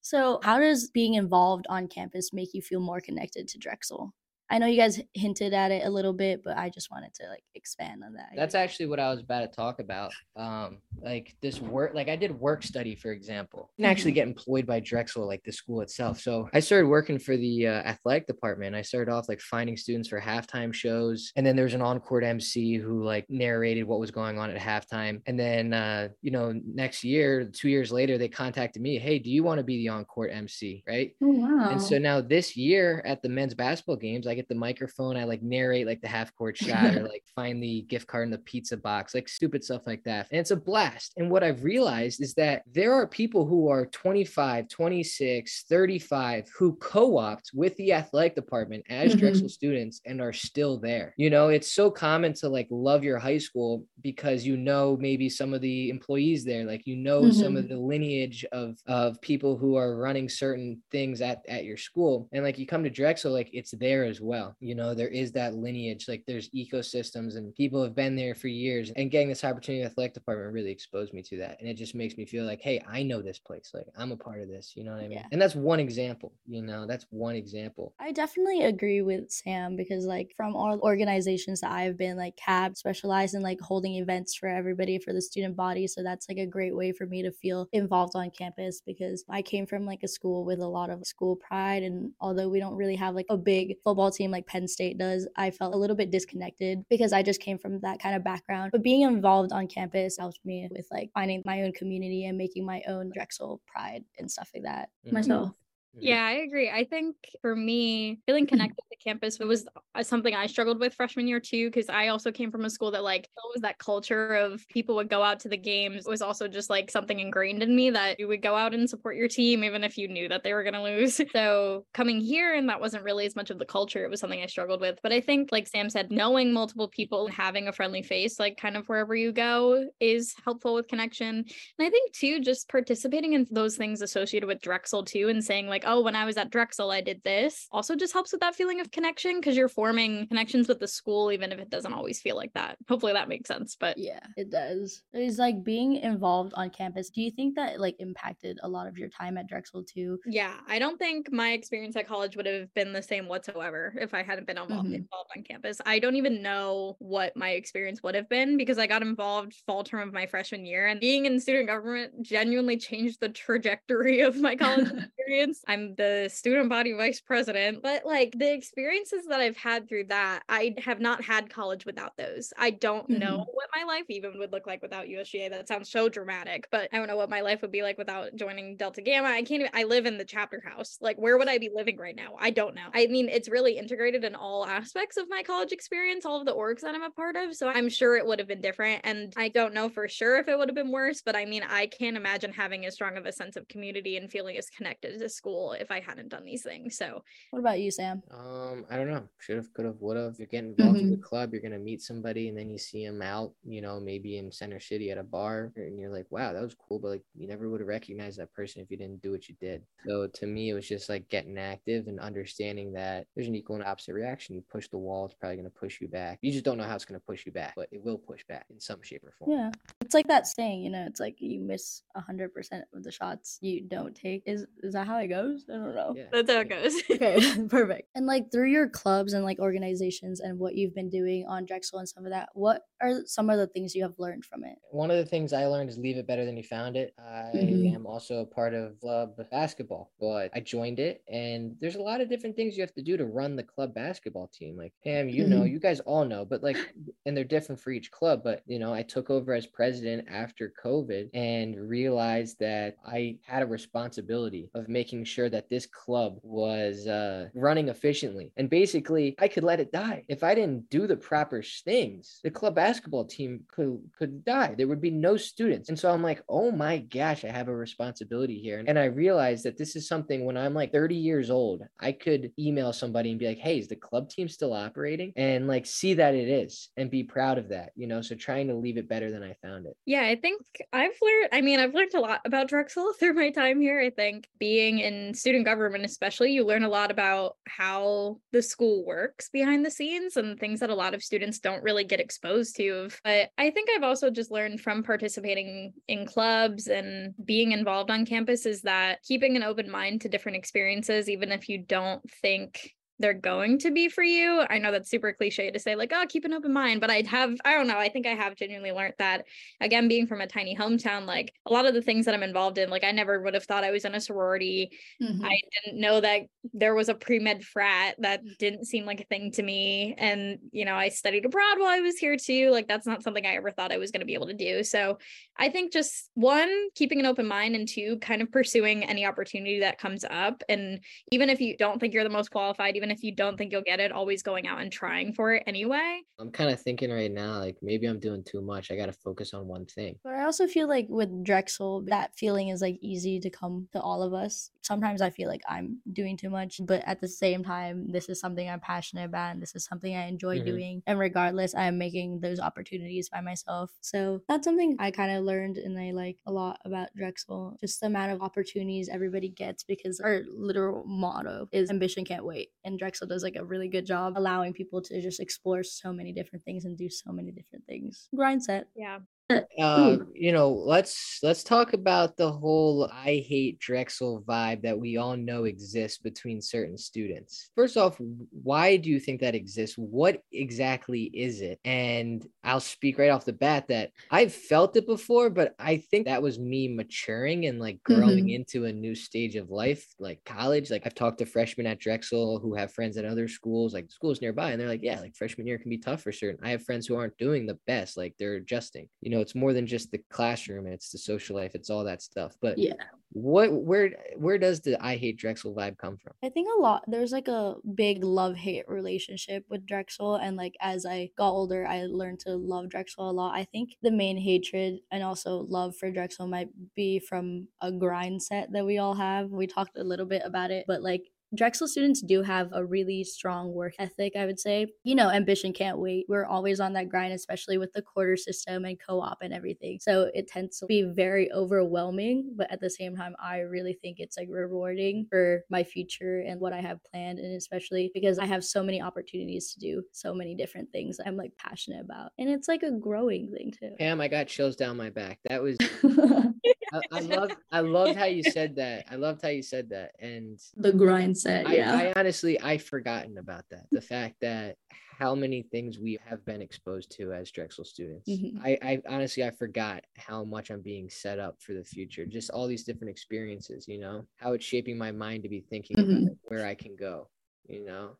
So, 0.00 0.40
how 0.42 0.58
does 0.58 0.90
being 0.90 1.14
involved 1.14 1.66
on 1.68 1.88
campus 1.88 2.32
make 2.32 2.54
you 2.54 2.62
feel 2.62 2.80
more 2.80 3.00
connected 3.00 3.48
to 3.48 3.58
Drexel? 3.58 4.14
I 4.50 4.58
know 4.58 4.66
you 4.66 4.76
guys 4.76 5.00
hinted 5.12 5.52
at 5.52 5.70
it 5.70 5.84
a 5.84 5.90
little 5.90 6.12
bit, 6.14 6.42
but 6.42 6.56
I 6.56 6.70
just 6.70 6.90
wanted 6.90 7.12
to 7.14 7.28
like 7.28 7.44
expand 7.54 8.02
on 8.02 8.14
that. 8.14 8.30
That's 8.34 8.54
actually 8.54 8.86
what 8.86 8.98
I 8.98 9.10
was 9.10 9.20
about 9.20 9.40
to 9.40 9.48
talk 9.48 9.78
about. 9.78 10.10
Um, 10.36 10.78
like 11.02 11.36
this 11.42 11.60
work, 11.60 11.92
like 11.94 12.08
I 12.08 12.16
did 12.16 12.38
work 12.38 12.62
study, 12.62 12.94
for 12.94 13.12
example, 13.12 13.70
and 13.76 13.86
actually 13.86 14.12
get 14.12 14.26
employed 14.26 14.66
by 14.66 14.80
Drexel, 14.80 15.26
like 15.26 15.44
the 15.44 15.52
school 15.52 15.82
itself. 15.82 16.20
So 16.20 16.48
I 16.54 16.60
started 16.60 16.88
working 16.88 17.18
for 17.18 17.36
the 17.36 17.66
uh, 17.66 17.72
athletic 17.82 18.26
department. 18.26 18.74
I 18.74 18.82
started 18.82 19.12
off 19.12 19.28
like 19.28 19.40
finding 19.40 19.76
students 19.76 20.08
for 20.08 20.20
halftime 20.20 20.72
shows, 20.72 21.30
and 21.36 21.44
then 21.44 21.54
there 21.54 21.64
was 21.64 21.74
an 21.74 21.82
on-court 21.82 22.24
MC 22.24 22.76
who 22.76 23.04
like 23.04 23.26
narrated 23.28 23.84
what 23.84 24.00
was 24.00 24.10
going 24.10 24.38
on 24.38 24.50
at 24.50 24.58
halftime. 24.58 25.20
And 25.26 25.38
then, 25.38 25.74
uh, 25.74 26.08
you 26.22 26.30
know, 26.30 26.58
next 26.64 27.04
year, 27.04 27.44
two 27.44 27.68
years 27.68 27.92
later, 27.92 28.16
they 28.16 28.28
contacted 28.28 28.80
me, 28.80 28.98
"Hey, 28.98 29.18
do 29.18 29.30
you 29.30 29.42
want 29.42 29.58
to 29.58 29.64
be 29.64 29.76
the 29.76 29.88
on-court 29.88 30.30
MC?" 30.32 30.82
Right? 30.88 31.14
Oh, 31.22 31.28
wow. 31.28 31.70
And 31.70 31.82
so 31.82 31.98
now 31.98 32.22
this 32.22 32.56
year 32.56 33.02
at 33.04 33.20
the 33.20 33.28
men's 33.28 33.54
basketball 33.54 33.96
games, 33.96 34.26
I 34.26 34.37
get 34.38 34.48
the 34.48 34.54
microphone. 34.54 35.16
I 35.16 35.24
like 35.24 35.42
narrate 35.42 35.86
like 35.86 36.00
the 36.00 36.08
half 36.08 36.34
court 36.34 36.56
shot 36.56 36.96
or 36.96 37.02
like 37.08 37.24
find 37.34 37.62
the 37.62 37.82
gift 37.82 38.06
card 38.06 38.24
in 38.24 38.30
the 38.30 38.38
pizza 38.38 38.76
box, 38.76 39.14
like 39.14 39.28
stupid 39.28 39.64
stuff 39.64 39.82
like 39.86 40.02
that. 40.04 40.28
And 40.30 40.40
it's 40.40 40.50
a 40.50 40.56
blast. 40.56 41.12
And 41.16 41.30
what 41.30 41.44
I've 41.44 41.64
realized 41.64 42.22
is 42.22 42.34
that 42.34 42.62
there 42.72 42.92
are 42.94 43.06
people 43.06 43.46
who 43.46 43.68
are 43.68 43.86
25, 43.86 44.68
26, 44.68 45.64
35 45.68 46.48
who 46.56 46.76
co 46.76 47.18
opt 47.18 47.50
with 47.54 47.76
the 47.76 47.92
athletic 47.92 48.34
department 48.34 48.84
as 48.88 49.14
Mhm. 49.14 49.18
Drexel 49.18 49.48
students 49.48 50.00
and 50.06 50.20
are 50.20 50.32
still 50.32 50.78
there. 50.78 51.14
You 51.16 51.30
know, 51.30 51.48
it's 51.48 51.70
so 51.72 51.90
common 51.90 52.32
to 52.34 52.48
like 52.48 52.68
love 52.70 53.04
your 53.04 53.18
high 53.18 53.38
school 53.38 53.84
because 54.02 54.46
you 54.46 54.56
know 54.56 54.96
maybe 55.00 55.28
some 55.28 55.52
of 55.54 55.60
the 55.60 55.90
employees 55.90 56.44
there, 56.44 56.64
like 56.64 56.86
you 56.86 56.96
know 56.96 57.30
some 57.30 57.56
of 57.56 57.68
the 57.68 57.76
lineage 57.76 58.44
of 58.52 58.78
of 58.86 59.20
people 59.20 59.56
who 59.56 59.76
are 59.76 59.96
running 59.96 60.28
certain 60.28 60.82
things 60.90 61.20
at 61.20 61.42
at 61.48 61.64
your 61.64 61.76
school. 61.76 62.28
And 62.32 62.44
like 62.44 62.58
you 62.58 62.66
come 62.66 62.84
to 62.84 62.90
Drexel, 62.90 63.32
like 63.32 63.50
it's 63.52 63.72
there 63.72 64.04
as 64.04 64.20
well. 64.20 64.27
You 64.60 64.74
know, 64.74 64.94
there 64.94 65.08
is 65.08 65.32
that 65.32 65.54
lineage, 65.54 66.06
like 66.08 66.24
there's 66.26 66.50
ecosystems 66.50 67.36
and 67.36 67.54
people 67.54 67.82
have 67.82 67.94
been 67.94 68.16
there 68.16 68.34
for 68.34 68.48
years. 68.48 68.92
And 68.96 69.10
getting 69.10 69.28
this 69.28 69.44
opportunity 69.44 69.78
the 69.78 69.86
athletic 69.86 70.14
department 70.14 70.52
really 70.52 70.70
exposed 70.70 71.12
me 71.12 71.22
to 71.22 71.38
that. 71.38 71.58
And 71.60 71.68
it 71.68 71.74
just 71.74 71.94
makes 71.94 72.16
me 72.16 72.26
feel 72.26 72.44
like, 72.44 72.60
hey, 72.60 72.82
I 72.88 73.02
know 73.02 73.22
this 73.22 73.38
place. 73.38 73.70
Like 73.72 73.86
I'm 73.96 74.12
a 74.12 74.16
part 74.16 74.40
of 74.40 74.48
this. 74.48 74.74
You 74.76 74.84
know 74.84 74.92
what 74.92 75.00
I 75.00 75.08
mean? 75.08 75.12
Yeah. 75.12 75.26
And 75.32 75.40
that's 75.40 75.54
one 75.54 75.80
example, 75.80 76.32
you 76.46 76.62
know, 76.62 76.86
that's 76.86 77.06
one 77.10 77.36
example. 77.36 77.94
I 78.00 78.12
definitely 78.12 78.64
agree 78.64 79.02
with 79.02 79.30
Sam 79.30 79.76
because 79.76 80.04
like 80.04 80.32
from 80.36 80.54
all 80.54 80.78
organizations 80.80 81.60
that 81.60 81.72
I've 81.72 81.96
been 81.96 82.16
like 82.16 82.36
CAB 82.36 82.76
specialized 82.76 83.34
in 83.34 83.42
like 83.42 83.60
holding 83.60 83.94
events 83.96 84.34
for 84.34 84.48
everybody 84.48 84.98
for 84.98 85.12
the 85.12 85.22
student 85.22 85.56
body. 85.56 85.86
So 85.86 86.02
that's 86.02 86.28
like 86.28 86.38
a 86.38 86.46
great 86.46 86.74
way 86.74 86.92
for 86.92 87.06
me 87.06 87.22
to 87.22 87.32
feel 87.32 87.68
involved 87.72 88.14
on 88.14 88.30
campus 88.30 88.82
because 88.84 89.24
I 89.28 89.42
came 89.42 89.66
from 89.66 89.86
like 89.86 90.02
a 90.02 90.08
school 90.08 90.44
with 90.44 90.60
a 90.60 90.66
lot 90.66 90.90
of 90.90 91.06
school 91.06 91.36
pride 91.36 91.82
and 91.82 92.12
although 92.20 92.48
we 92.48 92.60
don't 92.60 92.76
really 92.76 92.96
have 92.96 93.14
like 93.14 93.26
a 93.30 93.36
big 93.36 93.76
football 93.84 94.10
team 94.10 94.17
like 94.26 94.46
Penn 94.46 94.66
State 94.66 94.98
does, 94.98 95.28
I 95.36 95.50
felt 95.50 95.74
a 95.74 95.78
little 95.78 95.96
bit 95.96 96.10
disconnected 96.10 96.84
because 96.88 97.12
I 97.12 97.22
just 97.22 97.40
came 97.40 97.58
from 97.58 97.80
that 97.80 98.00
kind 98.00 98.16
of 98.16 98.24
background. 98.24 98.72
But 98.72 98.82
being 98.82 99.02
involved 99.02 99.52
on 99.52 99.68
campus 99.68 100.16
helped 100.18 100.40
me 100.44 100.68
with 100.70 100.86
like 100.90 101.10
finding 101.14 101.42
my 101.44 101.62
own 101.62 101.72
community 101.72 102.24
and 102.24 102.36
making 102.38 102.64
my 102.66 102.82
own 102.88 103.10
Drexel 103.14 103.60
pride 103.66 104.04
and 104.18 104.30
stuff 104.30 104.50
like 104.54 104.64
that 104.64 104.90
Mhm. 105.06 105.12
myself. 105.12 105.52
Yeah, 106.00 106.24
I 106.26 106.32
agree. 106.32 106.70
I 106.70 106.84
think 106.84 107.16
for 107.40 107.56
me, 107.56 108.20
feeling 108.26 108.46
connected 108.46 108.84
to 109.04 109.28
it 109.40 109.46
was 109.46 109.66
uh, 109.94 110.02
something 110.02 110.34
I 110.34 110.46
struggled 110.46 110.80
with 110.80 110.94
freshman 110.94 111.28
year 111.28 111.40
too, 111.40 111.68
because 111.68 111.88
I 111.88 112.08
also 112.08 112.30
came 112.30 112.50
from 112.50 112.64
a 112.64 112.70
school 112.70 112.90
that 112.92 113.02
like 113.02 113.28
was 113.54 113.62
that 113.62 113.78
culture 113.78 114.34
of 114.34 114.66
people 114.68 114.96
would 114.96 115.08
go 115.08 115.22
out 115.22 115.40
to 115.40 115.48
the 115.48 115.56
games. 115.56 116.06
It 116.06 116.10
was 116.10 116.22
also 116.22 116.48
just 116.48 116.70
like 116.70 116.90
something 116.90 117.18
ingrained 117.18 117.62
in 117.62 117.74
me 117.74 117.90
that 117.90 118.18
you 118.18 118.28
would 118.28 118.42
go 118.42 118.54
out 118.54 118.74
and 118.74 118.88
support 118.88 119.16
your 119.16 119.28
team 119.28 119.64
even 119.64 119.84
if 119.84 119.96
you 119.96 120.08
knew 120.08 120.28
that 120.28 120.42
they 120.42 120.52
were 120.52 120.62
gonna 120.62 120.82
lose. 120.82 121.20
So 121.38 121.84
coming 121.94 122.20
here 122.20 122.54
and 122.54 122.68
that 122.68 122.80
wasn't 122.80 123.04
really 123.04 123.24
as 123.26 123.36
much 123.36 123.50
of 123.50 123.58
the 123.58 123.64
culture. 123.64 124.02
It 124.02 124.10
was 124.10 124.18
something 124.18 124.42
I 124.42 124.46
struggled 124.46 124.80
with. 124.80 124.98
But 125.02 125.12
I 125.12 125.20
think, 125.20 125.52
like 125.52 125.68
Sam 125.68 125.88
said, 125.90 126.10
knowing 126.10 126.52
multiple 126.52 126.88
people 126.88 127.26
and 127.26 127.34
having 127.34 127.68
a 127.68 127.72
friendly 127.72 128.02
face, 128.02 128.40
like 128.40 128.56
kind 128.56 128.76
of 128.76 128.86
wherever 128.86 129.14
you 129.14 129.30
go, 129.30 129.88
is 130.00 130.34
helpful 130.44 130.74
with 130.74 130.88
connection. 130.88 131.28
And 131.28 131.86
I 131.86 131.90
think 131.90 132.12
too, 132.12 132.40
just 132.40 132.68
participating 132.68 133.34
in 133.34 133.46
those 133.50 133.76
things 133.76 134.00
associated 134.00 134.46
with 134.46 134.62
Drexel 134.62 135.04
too, 135.04 135.28
and 135.28 135.44
saying 135.44 135.68
like, 135.68 135.84
oh, 135.86 136.00
when 136.00 136.16
I 136.16 136.24
was 136.24 136.36
at 136.38 136.50
Drexel, 136.50 136.90
I 136.90 137.02
did 137.02 137.20
this, 137.24 137.68
also 137.70 137.94
just 137.94 138.14
helps 138.14 138.32
with 138.32 138.40
that 138.40 138.56
feeling 138.56 138.80
of 138.80 138.87
connection 138.92 139.40
because 139.40 139.56
you're 139.56 139.68
forming 139.68 140.26
connections 140.28 140.68
with 140.68 140.80
the 140.80 140.88
school, 140.88 141.30
even 141.32 141.52
if 141.52 141.58
it 141.58 141.70
doesn't 141.70 141.92
always 141.92 142.20
feel 142.20 142.36
like 142.36 142.52
that. 142.54 142.78
Hopefully 142.88 143.12
that 143.12 143.28
makes 143.28 143.48
sense. 143.48 143.76
But 143.78 143.98
Yeah, 143.98 144.20
it 144.36 144.50
does. 144.50 145.02
It's 145.12 145.38
like 145.38 145.62
being 145.64 145.96
involved 145.96 146.52
on 146.54 146.70
campus. 146.70 147.10
Do 147.10 147.22
you 147.22 147.30
think 147.30 147.56
that 147.56 147.80
like 147.80 147.96
impacted 147.98 148.58
a 148.62 148.68
lot 148.68 148.86
of 148.86 148.96
your 148.98 149.08
time 149.08 149.36
at 149.38 149.46
Drexel 149.48 149.84
too? 149.84 150.18
yeah, 150.26 150.60
I 150.66 150.78
don't 150.78 150.98
think 150.98 151.30
my 151.32 151.52
experience 151.52 151.96
at 151.96 152.06
college 152.06 152.36
would 152.36 152.46
have 152.46 152.72
been 152.74 152.92
the 152.92 153.02
same 153.02 153.28
whatsoever 153.28 153.94
if 154.00 154.14
I 154.14 154.22
hadn't 154.22 154.46
been 154.46 154.58
involved, 154.58 154.88
Mhm. 154.88 154.94
involved 154.94 155.30
on 155.36 155.42
campus. 155.42 155.80
I 155.86 155.98
don't 155.98 156.16
even 156.16 156.42
know 156.42 156.96
what 156.98 157.36
my 157.36 157.50
experience 157.50 158.02
would 158.02 158.14
have 158.14 158.28
been 158.28 158.56
because 158.56 158.78
I 158.78 158.86
got 158.86 159.02
involved 159.02 159.54
fall 159.66 159.84
term 159.84 160.06
of 160.08 160.14
my 160.14 160.26
freshman 160.26 160.64
year 160.66 160.86
and 160.86 161.00
being 161.00 161.26
in 161.26 161.40
student 161.40 161.66
government 161.66 162.22
genuinely 162.22 162.76
changed 162.76 163.20
the 163.20 163.28
trajectory 163.28 164.20
of 164.20 164.36
my 164.40 164.56
college 164.56 164.90
experience. 165.18 165.62
I'm 165.66 165.94
the 165.94 166.28
student 166.32 166.68
body 166.68 166.92
vice 166.92 167.20
president, 167.20 167.82
but 167.82 168.04
like 168.06 168.32
the 168.38 168.52
experiences 168.78 169.26
that 169.26 169.40
I've 169.40 169.56
had 169.56 169.88
through 169.88 170.04
that, 170.04 170.44
I 170.48 170.76
have 170.78 171.00
not 171.00 171.24
had 171.24 171.50
college 171.50 171.84
without 171.84 172.16
those. 172.16 172.52
I 172.56 172.70
don't 172.70 173.10
know 173.10 173.44
what 173.52 173.66
my 173.74 173.82
life 173.82 174.04
even 174.08 174.38
would 174.38 174.52
look 174.52 174.68
like 174.68 174.82
without 174.82 175.06
USGA. 175.06 175.50
That 175.50 175.66
sounds 175.66 175.90
so 175.90 176.08
dramatic, 176.08 176.68
but 176.70 176.88
I 176.92 176.98
don't 176.98 177.08
know 177.08 177.16
what 177.16 177.28
my 177.28 177.40
life 177.40 177.60
would 177.62 177.72
be 177.72 177.82
like 177.82 177.98
without 177.98 178.36
joining 178.36 178.76
Delta 178.76 179.02
Gamma. 179.02 179.28
I 179.28 179.42
can't 179.42 179.62
even, 179.62 179.70
I 179.74 179.82
live 179.82 180.06
in 180.06 180.16
the 180.16 180.24
chapter 180.24 180.62
house. 180.64 180.96
Like, 181.00 181.16
where 181.16 181.36
would 181.38 181.48
I 181.48 181.58
be 181.58 181.70
living 181.74 181.96
right 181.96 182.14
now? 182.14 182.36
I 182.38 182.50
don't 182.50 182.76
know. 182.76 182.88
I 182.94 183.08
mean, 183.08 183.28
it's 183.28 183.48
really 183.48 183.78
integrated 183.78 184.22
in 184.22 184.36
all 184.36 184.64
aspects 184.64 185.16
of 185.16 185.28
my 185.28 185.42
college 185.42 185.72
experience, 185.72 186.24
all 186.24 186.38
of 186.38 186.46
the 186.46 186.54
orgs 186.54 186.82
that 186.82 186.94
I'm 186.94 187.02
a 187.02 187.10
part 187.10 187.34
of. 187.34 187.56
So 187.56 187.68
I'm 187.68 187.88
sure 187.88 188.16
it 188.16 188.24
would 188.24 188.38
have 188.38 188.48
been 188.48 188.60
different. 188.60 189.00
And 189.02 189.32
I 189.36 189.48
don't 189.48 189.74
know 189.74 189.88
for 189.88 190.06
sure 190.06 190.38
if 190.38 190.46
it 190.46 190.56
would 190.56 190.68
have 190.68 190.76
been 190.76 190.92
worse, 190.92 191.20
but 191.20 191.34
I 191.34 191.46
mean, 191.46 191.64
I 191.68 191.86
can't 191.86 192.16
imagine 192.16 192.52
having 192.52 192.86
as 192.86 192.94
strong 192.94 193.16
of 193.16 193.26
a 193.26 193.32
sense 193.32 193.56
of 193.56 193.66
community 193.66 194.16
and 194.16 194.30
feeling 194.30 194.56
as 194.56 194.70
connected 194.70 195.18
to 195.18 195.28
school 195.28 195.72
if 195.72 195.90
I 195.90 195.98
hadn't 195.98 196.28
done 196.28 196.44
these 196.44 196.62
things. 196.62 196.96
So 196.96 197.24
What 197.50 197.58
about 197.58 197.80
you, 197.80 197.90
Sam? 197.90 198.22
Um, 198.30 198.67
Um, 198.68 198.84
I 198.90 198.96
don't 198.96 199.08
know. 199.08 199.22
Should 199.38 199.56
have, 199.56 199.72
could 199.72 199.84
have, 199.84 200.00
would 200.00 200.16
have. 200.16 200.38
You're 200.38 200.46
getting 200.46 200.70
involved 200.70 200.98
in 200.98 201.06
mm-hmm. 201.06 201.10
the 201.12 201.22
club. 201.22 201.52
You're 201.52 201.62
gonna 201.62 201.78
meet 201.78 202.02
somebody, 202.02 202.48
and 202.48 202.58
then 202.58 202.70
you 202.70 202.78
see 202.78 203.06
them 203.06 203.22
out. 203.22 203.52
You 203.64 203.80
know, 203.80 204.00
maybe 204.00 204.38
in 204.38 204.52
Center 204.52 204.80
City 204.80 205.10
at 205.10 205.18
a 205.18 205.22
bar, 205.22 205.72
and 205.76 205.98
you're 205.98 206.10
like, 206.10 206.26
"Wow, 206.30 206.52
that 206.52 206.62
was 206.62 206.74
cool," 206.74 206.98
but 206.98 207.08
like, 207.08 207.22
you 207.34 207.48
never 207.48 207.68
would 207.68 207.80
have 207.80 207.88
recognized 207.88 208.38
that 208.38 208.52
person 208.52 208.82
if 208.82 208.90
you 208.90 208.96
didn't 208.96 209.22
do 209.22 209.30
what 209.30 209.48
you 209.48 209.54
did. 209.60 209.82
So 210.06 210.26
to 210.26 210.46
me, 210.46 210.70
it 210.70 210.74
was 210.74 210.88
just 210.88 211.08
like 211.08 211.28
getting 211.28 211.58
active 211.58 212.06
and 212.08 212.20
understanding 212.20 212.92
that 212.92 213.26
there's 213.34 213.48
an 213.48 213.54
equal 213.54 213.76
and 213.76 213.84
opposite 213.84 214.14
reaction. 214.14 214.54
You 214.54 214.62
push 214.70 214.88
the 214.88 214.98
wall, 214.98 215.26
it's 215.26 215.34
probably 215.34 215.56
gonna 215.56 215.70
push 215.70 216.00
you 216.00 216.08
back. 216.08 216.38
You 216.42 216.52
just 216.52 216.64
don't 216.64 216.78
know 216.78 216.84
how 216.84 216.94
it's 216.94 217.04
gonna 217.04 217.20
push 217.20 217.46
you 217.46 217.52
back, 217.52 217.74
but 217.76 217.88
it 217.90 218.02
will 218.02 218.18
push 218.18 218.44
back 218.48 218.66
in 218.70 218.80
some 218.80 219.02
shape 219.02 219.24
or 219.24 219.32
form. 219.38 219.58
Yeah. 219.58 219.70
It's 220.00 220.14
like 220.14 220.28
that 220.28 220.46
saying, 220.46 220.82
you 220.82 220.90
know, 220.90 221.04
it's 221.06 221.20
like 221.20 221.36
you 221.40 221.60
miss 221.60 222.02
a 222.14 222.20
hundred 222.20 222.52
percent 222.54 222.84
of 222.94 223.02
the 223.02 223.12
shots 223.12 223.58
you 223.60 223.82
don't 223.82 224.14
take. 224.14 224.42
Is 224.46 224.66
is 224.82 224.92
that 224.94 225.06
how 225.06 225.18
it 225.18 225.28
goes? 225.28 225.64
I 225.68 225.74
don't 225.74 225.94
know. 225.94 226.14
Yeah. 226.16 226.24
that's 226.32 226.50
how 226.50 226.60
it 226.60 226.68
goes. 226.68 226.94
Okay, 227.10 227.66
perfect. 227.68 228.08
And 228.14 228.26
like 228.26 228.50
through 228.58 228.70
your 228.72 228.88
clubs 228.88 229.34
and 229.34 229.44
like 229.44 229.60
organizations 229.60 230.40
and 230.40 230.58
what 230.58 230.74
you've 230.74 230.92
been 230.94 231.08
doing 231.08 231.46
on 231.46 231.64
Drexel 231.64 232.00
and 232.00 232.08
some 232.08 232.24
of 232.24 232.32
that, 232.32 232.48
what 232.54 232.82
are 233.00 233.20
some 233.24 233.50
of 233.50 233.56
the 233.56 233.68
things 233.68 233.94
you 233.94 234.02
have 234.02 234.18
learned 234.18 234.44
from 234.44 234.64
it? 234.64 234.76
One 234.90 235.12
of 235.12 235.16
the 235.16 235.24
things 235.24 235.52
I 235.52 235.66
learned 235.66 235.90
is 235.90 235.96
leave 235.96 236.16
it 236.16 236.26
better 236.26 236.44
than 236.44 236.56
you 236.56 236.64
found 236.64 236.96
it. 236.96 237.14
I 237.18 237.52
Mhm. 237.54 237.94
am 237.94 238.04
also 238.04 238.40
a 238.40 238.46
part 238.46 238.74
of 238.74 238.98
club 238.98 239.36
basketball, 239.52 240.10
but 240.18 240.50
I 240.54 240.58
joined 240.60 240.98
it, 240.98 241.22
and 241.28 241.76
there's 241.80 241.94
a 241.94 242.02
lot 242.02 242.20
of 242.20 242.28
different 242.28 242.56
things 242.56 242.76
you 242.76 242.82
have 242.82 242.94
to 242.94 243.02
do 243.02 243.16
to 243.16 243.26
run 243.26 243.54
the 243.54 243.62
club 243.62 243.94
basketball 243.94 244.48
team. 244.48 244.76
Like 244.76 244.92
Pam, 245.04 245.28
you 245.28 245.46
know, 245.46 245.62
Mhm. 245.62 245.70
you 245.70 245.78
guys 245.78 246.00
all 246.00 246.24
know, 246.24 246.44
but 246.44 246.60
like, 246.64 246.82
and 247.26 247.36
they're 247.36 247.44
different 247.44 247.80
for 247.80 247.90
each 247.90 248.10
club. 248.10 248.42
But 248.42 248.62
you 248.66 248.78
know, 248.80 248.92
I 248.92 249.02
took 249.02 249.30
over 249.30 249.52
as 249.54 249.66
president 249.66 250.26
after 250.28 250.72
COVID 250.82 251.30
and 251.34 251.76
realized 251.76 252.58
that 252.58 252.96
I 253.06 253.38
had 253.44 253.62
a 253.62 253.66
responsibility 253.66 254.70
of 254.74 254.88
making 254.88 255.24
sure 255.24 255.48
that 255.50 255.68
this 255.68 255.86
club 255.86 256.40
was 256.42 257.06
uh, 257.06 257.48
running 257.54 257.88
efficiently. 257.88 258.47
And 258.56 258.70
basically, 258.70 259.34
I 259.38 259.48
could 259.48 259.64
let 259.64 259.80
it 259.80 259.92
die 259.92 260.24
if 260.28 260.42
I 260.42 260.54
didn't 260.54 260.90
do 260.90 261.06
the 261.06 261.16
proper 261.16 261.62
things. 261.62 262.40
The 262.42 262.50
club 262.50 262.74
basketball 262.74 263.24
team 263.24 263.60
could 263.70 264.00
could 264.18 264.44
die. 264.44 264.74
There 264.76 264.88
would 264.88 265.00
be 265.00 265.10
no 265.10 265.36
students. 265.36 265.88
And 265.88 265.98
so 265.98 266.12
I'm 266.12 266.22
like, 266.22 266.42
oh 266.48 266.70
my 266.70 266.98
gosh, 266.98 267.44
I 267.44 267.48
have 267.48 267.68
a 267.68 267.74
responsibility 267.74 268.58
here. 268.58 268.82
And 268.86 268.98
I 268.98 269.06
realized 269.06 269.64
that 269.64 269.78
this 269.78 269.96
is 269.96 270.08
something 270.08 270.44
when 270.44 270.56
I'm 270.56 270.74
like 270.74 270.92
30 270.92 271.14
years 271.14 271.50
old, 271.50 271.82
I 272.00 272.12
could 272.12 272.52
email 272.58 272.92
somebody 272.92 273.30
and 273.30 273.38
be 273.38 273.48
like, 273.48 273.58
hey, 273.58 273.78
is 273.78 273.88
the 273.88 273.96
club 273.96 274.28
team 274.28 274.48
still 274.48 274.72
operating? 274.72 275.32
And 275.36 275.66
like 275.66 275.86
see 275.86 276.14
that 276.14 276.34
it 276.34 276.48
is 276.48 276.90
and 276.96 277.10
be 277.10 277.24
proud 277.24 277.58
of 277.58 277.68
that, 277.68 277.92
you 277.96 278.06
know. 278.06 278.22
So 278.22 278.34
trying 278.34 278.68
to 278.68 278.74
leave 278.74 278.98
it 278.98 279.08
better 279.08 279.30
than 279.30 279.42
I 279.42 279.54
found 279.62 279.86
it. 279.86 279.96
Yeah, 280.06 280.22
I 280.22 280.36
think 280.36 280.62
I've 280.92 281.16
learned, 281.20 281.48
I 281.52 281.60
mean, 281.60 281.80
I've 281.80 281.94
learned 281.94 282.14
a 282.14 282.20
lot 282.20 282.40
about 282.44 282.68
Drexel 282.68 283.12
through 283.18 283.34
my 283.34 283.50
time 283.50 283.80
here. 283.80 284.00
I 284.00 284.10
think 284.10 284.48
being 284.58 284.98
in 284.98 285.34
student 285.34 285.64
government, 285.64 286.04
especially, 286.04 286.52
you 286.52 286.64
learn 286.64 286.84
a 286.84 286.88
lot 286.88 287.10
about 287.10 287.56
how 287.66 288.27
the 288.52 288.62
school 288.62 289.04
works 289.04 289.48
behind 289.50 289.84
the 289.84 289.90
scenes 289.90 290.36
and 290.36 290.58
things 290.58 290.80
that 290.80 290.90
a 290.90 290.94
lot 290.94 291.14
of 291.14 291.22
students 291.22 291.58
don't 291.58 291.82
really 291.82 292.04
get 292.04 292.20
exposed 292.20 292.76
to. 292.76 293.08
But 293.24 293.50
I 293.58 293.70
think 293.70 293.88
I've 293.90 294.02
also 294.02 294.30
just 294.30 294.50
learned 294.50 294.80
from 294.80 295.02
participating 295.02 295.92
in 296.06 296.26
clubs 296.26 296.86
and 296.86 297.34
being 297.44 297.72
involved 297.72 298.10
on 298.10 298.26
campus 298.26 298.66
is 298.66 298.82
that 298.82 299.22
keeping 299.22 299.56
an 299.56 299.62
open 299.62 299.90
mind 299.90 300.22
to 300.22 300.28
different 300.28 300.56
experiences, 300.56 301.28
even 301.28 301.52
if 301.52 301.68
you 301.68 301.78
don't 301.78 302.22
think 302.42 302.94
they're 303.18 303.34
going 303.34 303.78
to 303.78 303.90
be 303.90 304.08
for 304.08 304.22
you. 304.22 304.64
I 304.68 304.78
know 304.78 304.92
that's 304.92 305.10
super 305.10 305.32
cliche 305.32 305.70
to 305.70 305.78
say, 305.78 305.96
like, 305.96 306.12
oh, 306.14 306.24
keep 306.28 306.44
an 306.44 306.52
open 306.52 306.72
mind, 306.72 307.00
but 307.00 307.10
I'd 307.10 307.26
have, 307.26 307.54
I 307.64 307.74
don't 307.74 307.86
know, 307.86 307.98
I 307.98 308.08
think 308.08 308.26
I 308.26 308.34
have 308.34 308.56
genuinely 308.56 308.92
learned 308.92 309.14
that 309.18 309.44
again, 309.80 310.08
being 310.08 310.26
from 310.26 310.40
a 310.40 310.46
tiny 310.46 310.76
hometown, 310.76 311.26
like 311.26 311.52
a 311.66 311.72
lot 311.72 311.86
of 311.86 311.94
the 311.94 312.02
things 312.02 312.26
that 312.26 312.34
I'm 312.34 312.42
involved 312.42 312.78
in, 312.78 312.90
like 312.90 313.04
I 313.04 313.10
never 313.10 313.40
would 313.40 313.54
have 313.54 313.64
thought 313.64 313.84
I 313.84 313.90
was 313.90 314.04
in 314.04 314.14
a 314.14 314.20
sorority. 314.20 314.90
I 315.20 315.24
mm-hmm. 315.24 315.46
didn't 315.84 316.00
know 316.00 316.20
that 316.20 316.42
there 316.72 316.94
was 316.94 317.08
a 317.08 317.14
pre 317.14 317.38
med 317.38 317.64
frat. 317.64 318.16
That 318.18 318.44
mm. 318.44 318.56
didn't 318.58 318.86
seem 318.86 319.04
like 319.04 319.20
a 319.20 319.24
thing 319.24 319.52
to 319.52 319.62
me. 319.62 320.14
And, 320.18 320.58
you 320.72 320.84
know, 320.84 320.94
I 320.94 321.08
studied 321.08 321.44
abroad 321.44 321.78
while 321.78 321.88
I 321.88 322.00
was 322.00 322.18
here 322.18 322.36
too. 322.36 322.70
Like 322.70 322.88
that's 322.88 323.06
not 323.06 323.22
something 323.22 323.46
I 323.46 323.56
ever 323.56 323.70
thought 323.70 323.92
I 323.92 323.98
was 323.98 324.10
going 324.10 324.20
to 324.20 324.26
be 324.26 324.34
able 324.34 324.46
to 324.46 324.54
do. 324.54 324.82
So 324.84 325.18
I 325.58 325.68
think 325.68 325.92
just 325.92 326.30
one, 326.34 326.70
keeping 326.94 327.20
an 327.20 327.26
open 327.26 327.46
mind, 327.46 327.74
and 327.74 327.88
two, 327.88 328.18
kind 328.20 328.42
of 328.42 328.50
pursuing 328.52 329.04
any 329.04 329.26
opportunity 329.26 329.80
that 329.80 329.98
comes 329.98 330.24
up. 330.28 330.62
And 330.68 331.00
even 331.32 331.50
if 331.50 331.60
you 331.60 331.76
don't 331.76 331.98
think 331.98 332.14
you're 332.14 332.24
the 332.24 332.30
most 332.30 332.50
qualified, 332.50 332.96
even 332.96 333.07
if 333.10 333.22
you 333.22 333.34
don't 333.34 333.56
think 333.56 333.72
you'll 333.72 333.82
get 333.82 334.00
it, 334.00 334.12
always 334.12 334.42
going 334.42 334.66
out 334.66 334.80
and 334.80 334.90
trying 334.92 335.32
for 335.32 335.54
it 335.54 335.62
anyway. 335.66 336.20
I'm 336.38 336.50
kind 336.50 336.70
of 336.70 336.80
thinking 336.80 337.10
right 337.10 337.30
now, 337.30 337.58
like 337.58 337.76
maybe 337.82 338.06
I'm 338.06 338.20
doing 338.20 338.44
too 338.44 338.60
much. 338.60 338.90
I 338.90 338.96
got 338.96 339.06
to 339.06 339.12
focus 339.12 339.54
on 339.54 339.66
one 339.66 339.86
thing. 339.86 340.18
But 340.22 340.34
I 340.34 340.44
also 340.44 340.66
feel 340.66 340.88
like 340.88 341.06
with 341.08 341.44
Drexel, 341.44 342.02
that 342.06 342.34
feeling 342.36 342.68
is 342.68 342.80
like 342.80 342.98
easy 343.00 343.40
to 343.40 343.50
come 343.50 343.88
to 343.92 344.00
all 344.00 344.22
of 344.22 344.32
us. 344.34 344.70
Sometimes 344.82 345.20
I 345.20 345.30
feel 345.30 345.48
like 345.48 345.62
I'm 345.68 346.00
doing 346.12 346.36
too 346.36 346.48
much, 346.50 346.80
but 346.86 347.02
at 347.06 347.20
the 347.20 347.28
same 347.28 347.62
time, 347.64 348.10
this 348.10 348.28
is 348.28 348.40
something 348.40 348.68
I'm 348.68 348.80
passionate 348.80 349.24
about 349.24 349.52
and 349.52 349.62
this 349.62 349.74
is 349.74 349.84
something 349.84 350.14
I 350.14 350.26
enjoy 350.28 350.60
Mhm. 350.60 350.64
doing. 350.64 351.02
And 351.06 351.18
regardless, 351.18 351.74
I'm 351.74 351.98
making 351.98 352.40
those 352.40 352.60
opportunities 352.60 353.28
by 353.28 353.40
myself. 353.40 353.90
So 354.00 354.42
that's 354.48 354.64
something 354.64 354.96
I 354.98 355.10
kind 355.10 355.32
of 355.36 355.44
learned 355.44 355.76
and 355.78 355.98
I 355.98 356.12
like 356.12 356.38
a 356.46 356.52
lot 356.52 356.78
about 356.84 357.08
Drexel. 357.16 357.76
Just 357.80 358.00
the 358.00 358.06
amount 358.06 358.32
of 358.32 358.40
opportunities 358.42 359.08
everybody 359.08 359.48
gets 359.48 359.82
because 359.82 360.20
our 360.20 360.42
literal 360.48 361.04
motto 361.04 361.68
is 361.72 361.90
ambition 361.90 362.24
can't 362.24 362.44
wait. 362.44 362.70
And 362.84 362.97
Drexel 362.98 363.26
does 363.26 363.42
like 363.42 363.56
a 363.56 363.64
really 363.64 363.88
good 363.88 364.06
job 364.06 364.34
allowing 364.36 364.72
people 364.72 365.00
to 365.02 365.20
just 365.20 365.40
explore 365.40 365.82
so 365.82 366.12
many 366.12 366.32
different 366.32 366.64
things 366.64 366.84
and 366.84 366.96
do 366.96 367.08
so 367.08 367.32
many 367.32 367.52
different 367.52 367.84
things. 367.86 368.28
Grind 368.34 368.62
set. 368.62 368.88
Yeah. 368.96 369.20
Uh, 369.50 370.16
you 370.34 370.52
know, 370.52 370.70
let's 370.70 371.38
let's 371.42 371.64
talk 371.64 371.94
about 371.94 372.36
the 372.36 372.50
whole 372.50 373.10
I 373.12 373.44
hate 373.46 373.78
Drexel 373.78 374.42
vibe 374.46 374.82
that 374.82 374.98
we 374.98 375.16
all 375.16 375.36
know 375.36 375.64
exists 375.64 376.18
between 376.18 376.60
certain 376.60 376.98
students. 376.98 377.70
First 377.74 377.96
off, 377.96 378.20
why 378.62 378.96
do 378.96 379.08
you 379.08 379.18
think 379.18 379.40
that 379.40 379.54
exists? 379.54 379.96
What 379.96 380.42
exactly 380.52 381.24
is 381.24 381.62
it? 381.62 381.80
And 381.84 382.46
I'll 382.62 382.80
speak 382.80 383.18
right 383.18 383.30
off 383.30 383.46
the 383.46 383.52
bat 383.54 383.88
that 383.88 384.10
I've 384.30 384.52
felt 384.52 384.96
it 384.96 385.06
before, 385.06 385.48
but 385.48 385.74
I 385.78 385.96
think 385.96 386.26
that 386.26 386.42
was 386.42 386.58
me 386.58 386.88
maturing 386.88 387.66
and 387.66 387.80
like 387.80 388.02
growing 388.02 388.46
mm-hmm. 388.46 388.48
into 388.50 388.84
a 388.84 388.92
new 388.92 389.14
stage 389.14 389.56
of 389.56 389.70
life, 389.70 390.06
like 390.18 390.44
college. 390.44 390.90
Like 390.90 391.06
I've 391.06 391.14
talked 391.14 391.38
to 391.38 391.46
freshmen 391.46 391.86
at 391.86 392.00
Drexel 392.00 392.58
who 392.58 392.74
have 392.74 392.92
friends 392.92 393.16
at 393.16 393.24
other 393.24 393.48
schools, 393.48 393.94
like 393.94 394.10
schools 394.10 394.42
nearby, 394.42 394.72
and 394.72 394.80
they're 394.80 394.88
like, 394.88 395.02
yeah, 395.02 395.20
like 395.20 395.34
freshman 395.34 395.66
year 395.66 395.78
can 395.78 395.88
be 395.88 395.98
tough 395.98 396.22
for 396.22 396.32
certain. 396.32 396.60
I 396.62 396.70
have 396.70 396.84
friends 396.84 397.06
who 397.06 397.16
aren't 397.16 397.38
doing 397.38 397.64
the 397.64 397.78
best, 397.86 398.18
like 398.18 398.34
they're 398.38 398.56
adjusting. 398.56 399.08
You 399.22 399.30
know, 399.30 399.37
it's 399.40 399.54
more 399.54 399.72
than 399.72 399.86
just 399.86 400.10
the 400.10 400.18
classroom, 400.30 400.86
it's 400.86 401.10
the 401.10 401.18
social 401.18 401.56
life, 401.56 401.74
it's 401.74 401.90
all 401.90 402.04
that 402.04 402.22
stuff. 402.22 402.56
But 402.60 402.78
yeah, 402.78 402.94
what 403.32 403.72
where 403.72 404.12
where 404.36 404.58
does 404.58 404.80
the 404.80 405.02
I 405.04 405.16
hate 405.16 405.36
Drexel 405.36 405.74
vibe 405.74 405.98
come 405.98 406.16
from? 406.16 406.32
I 406.42 406.48
think 406.48 406.68
a 406.76 406.80
lot 406.80 407.04
there's 407.06 407.32
like 407.32 407.48
a 407.48 407.76
big 407.94 408.24
love 408.24 408.56
hate 408.56 408.88
relationship 408.88 409.64
with 409.68 409.86
Drexel, 409.86 410.36
and 410.36 410.56
like 410.56 410.74
as 410.80 411.04
I 411.04 411.30
got 411.36 411.50
older, 411.50 411.86
I 411.86 412.04
learned 412.04 412.40
to 412.40 412.56
love 412.56 412.88
Drexel 412.88 413.28
a 413.28 413.32
lot. 413.32 413.54
I 413.54 413.64
think 413.64 413.96
the 414.02 414.10
main 414.10 414.38
hatred 414.38 415.00
and 415.10 415.22
also 415.22 415.66
love 415.68 415.96
for 415.96 416.10
Drexel 416.10 416.46
might 416.46 416.68
be 416.94 417.18
from 417.18 417.68
a 417.80 417.92
grind 417.92 418.42
set 418.42 418.72
that 418.72 418.86
we 418.86 418.98
all 418.98 419.14
have. 419.14 419.50
We 419.50 419.66
talked 419.66 419.98
a 419.98 420.04
little 420.04 420.26
bit 420.26 420.42
about 420.44 420.70
it, 420.70 420.84
but 420.86 421.02
like 421.02 421.30
Drexel 421.54 421.88
students 421.88 422.20
do 422.20 422.42
have 422.42 422.68
a 422.72 422.84
really 422.84 423.24
strong 423.24 423.72
work 423.72 423.94
ethic, 423.98 424.34
I 424.36 424.44
would 424.44 424.60
say. 424.60 424.86
You 425.02 425.14
know, 425.14 425.30
ambition 425.30 425.72
can't 425.72 425.98
wait. 425.98 426.26
We're 426.28 426.44
always 426.44 426.78
on 426.78 426.92
that 426.92 427.08
grind, 427.08 427.32
especially 427.32 427.78
with 427.78 427.92
the 427.94 428.02
quarter 428.02 428.36
system 428.36 428.84
and 428.84 428.98
co 429.00 429.20
op 429.20 429.38
and 429.40 429.54
everything. 429.54 429.98
So 430.00 430.30
it 430.34 430.46
tends 430.46 430.78
to 430.80 430.86
be 430.86 431.10
very 431.14 431.50
overwhelming, 431.52 432.52
but 432.54 432.70
at 432.70 432.80
the 432.80 432.90
same 432.90 433.16
time, 433.16 433.34
I 433.42 433.60
really 433.60 433.98
think 434.02 434.16
it's 434.18 434.36
like 434.36 434.48
rewarding 434.50 435.26
for 435.30 435.64
my 435.70 435.84
future 435.84 436.40
and 436.46 436.60
what 436.60 436.74
I 436.74 436.80
have 436.80 436.98
planned. 437.10 437.38
And 437.38 437.56
especially 437.56 438.10
because 438.12 438.38
I 438.38 438.44
have 438.44 438.62
so 438.62 438.82
many 438.82 439.00
opportunities 439.00 439.72
to 439.72 439.80
do 439.80 440.02
so 440.12 440.34
many 440.34 440.54
different 440.54 440.92
things 440.92 441.18
I'm 441.24 441.36
like 441.36 441.52
passionate 441.56 442.04
about. 442.04 442.32
And 442.38 442.50
it's 442.50 442.68
like 442.68 442.82
a 442.82 442.90
growing 442.90 443.50
thing 443.56 443.72
too. 443.72 443.94
Pam, 443.98 444.20
I 444.20 444.28
got 444.28 444.48
chills 444.48 444.76
down 444.76 444.98
my 444.98 445.10
back. 445.10 445.38
That 445.48 445.62
was. 445.62 445.78
I, 446.92 447.00
I 447.12 447.20
love 447.20 447.50
I 447.70 447.80
loved 447.80 448.16
how 448.16 448.24
you 448.24 448.42
said 448.42 448.76
that. 448.76 449.06
I 449.10 449.16
loved 449.16 449.42
how 449.42 449.48
you 449.48 449.62
said 449.62 449.90
that. 449.90 450.12
And 450.20 450.58
the 450.76 450.92
grind 450.92 451.37
set. 451.38 451.68
Yeah. 451.68 451.94
I, 451.94 452.08
I 452.08 452.12
honestly 452.16 452.60
I've 452.60 452.84
forgotten 452.84 453.38
about 453.38 453.64
that. 453.70 453.86
The 453.90 454.00
fact 454.00 454.36
that 454.40 454.76
how 455.18 455.34
many 455.34 455.62
things 455.62 455.98
we 455.98 456.16
have 456.24 456.44
been 456.44 456.62
exposed 456.62 457.10
to 457.10 457.32
as 457.32 457.50
Drexel 457.50 457.84
students. 457.84 458.28
Mm-hmm. 458.28 458.64
I, 458.64 458.78
I 458.80 459.02
honestly 459.08 459.42
I 459.42 459.50
forgot 459.50 460.04
how 460.16 460.44
much 460.44 460.70
I'm 460.70 460.80
being 460.80 461.10
set 461.10 461.40
up 461.40 461.60
for 461.60 461.72
the 461.72 461.84
future. 461.84 462.24
Just 462.24 462.50
all 462.50 462.68
these 462.68 462.84
different 462.84 463.10
experiences, 463.10 463.88
you 463.88 463.98
know, 463.98 464.26
how 464.36 464.52
it's 464.52 464.64
shaping 464.64 464.96
my 464.96 465.10
mind 465.10 465.42
to 465.42 465.48
be 465.48 465.60
thinking 465.60 465.96
mm-hmm. 465.96 466.26
about 466.26 466.36
where 466.44 466.66
I 466.66 466.76
can 466.76 466.94
go, 466.94 467.28
you 467.66 467.84
know. 467.84 468.16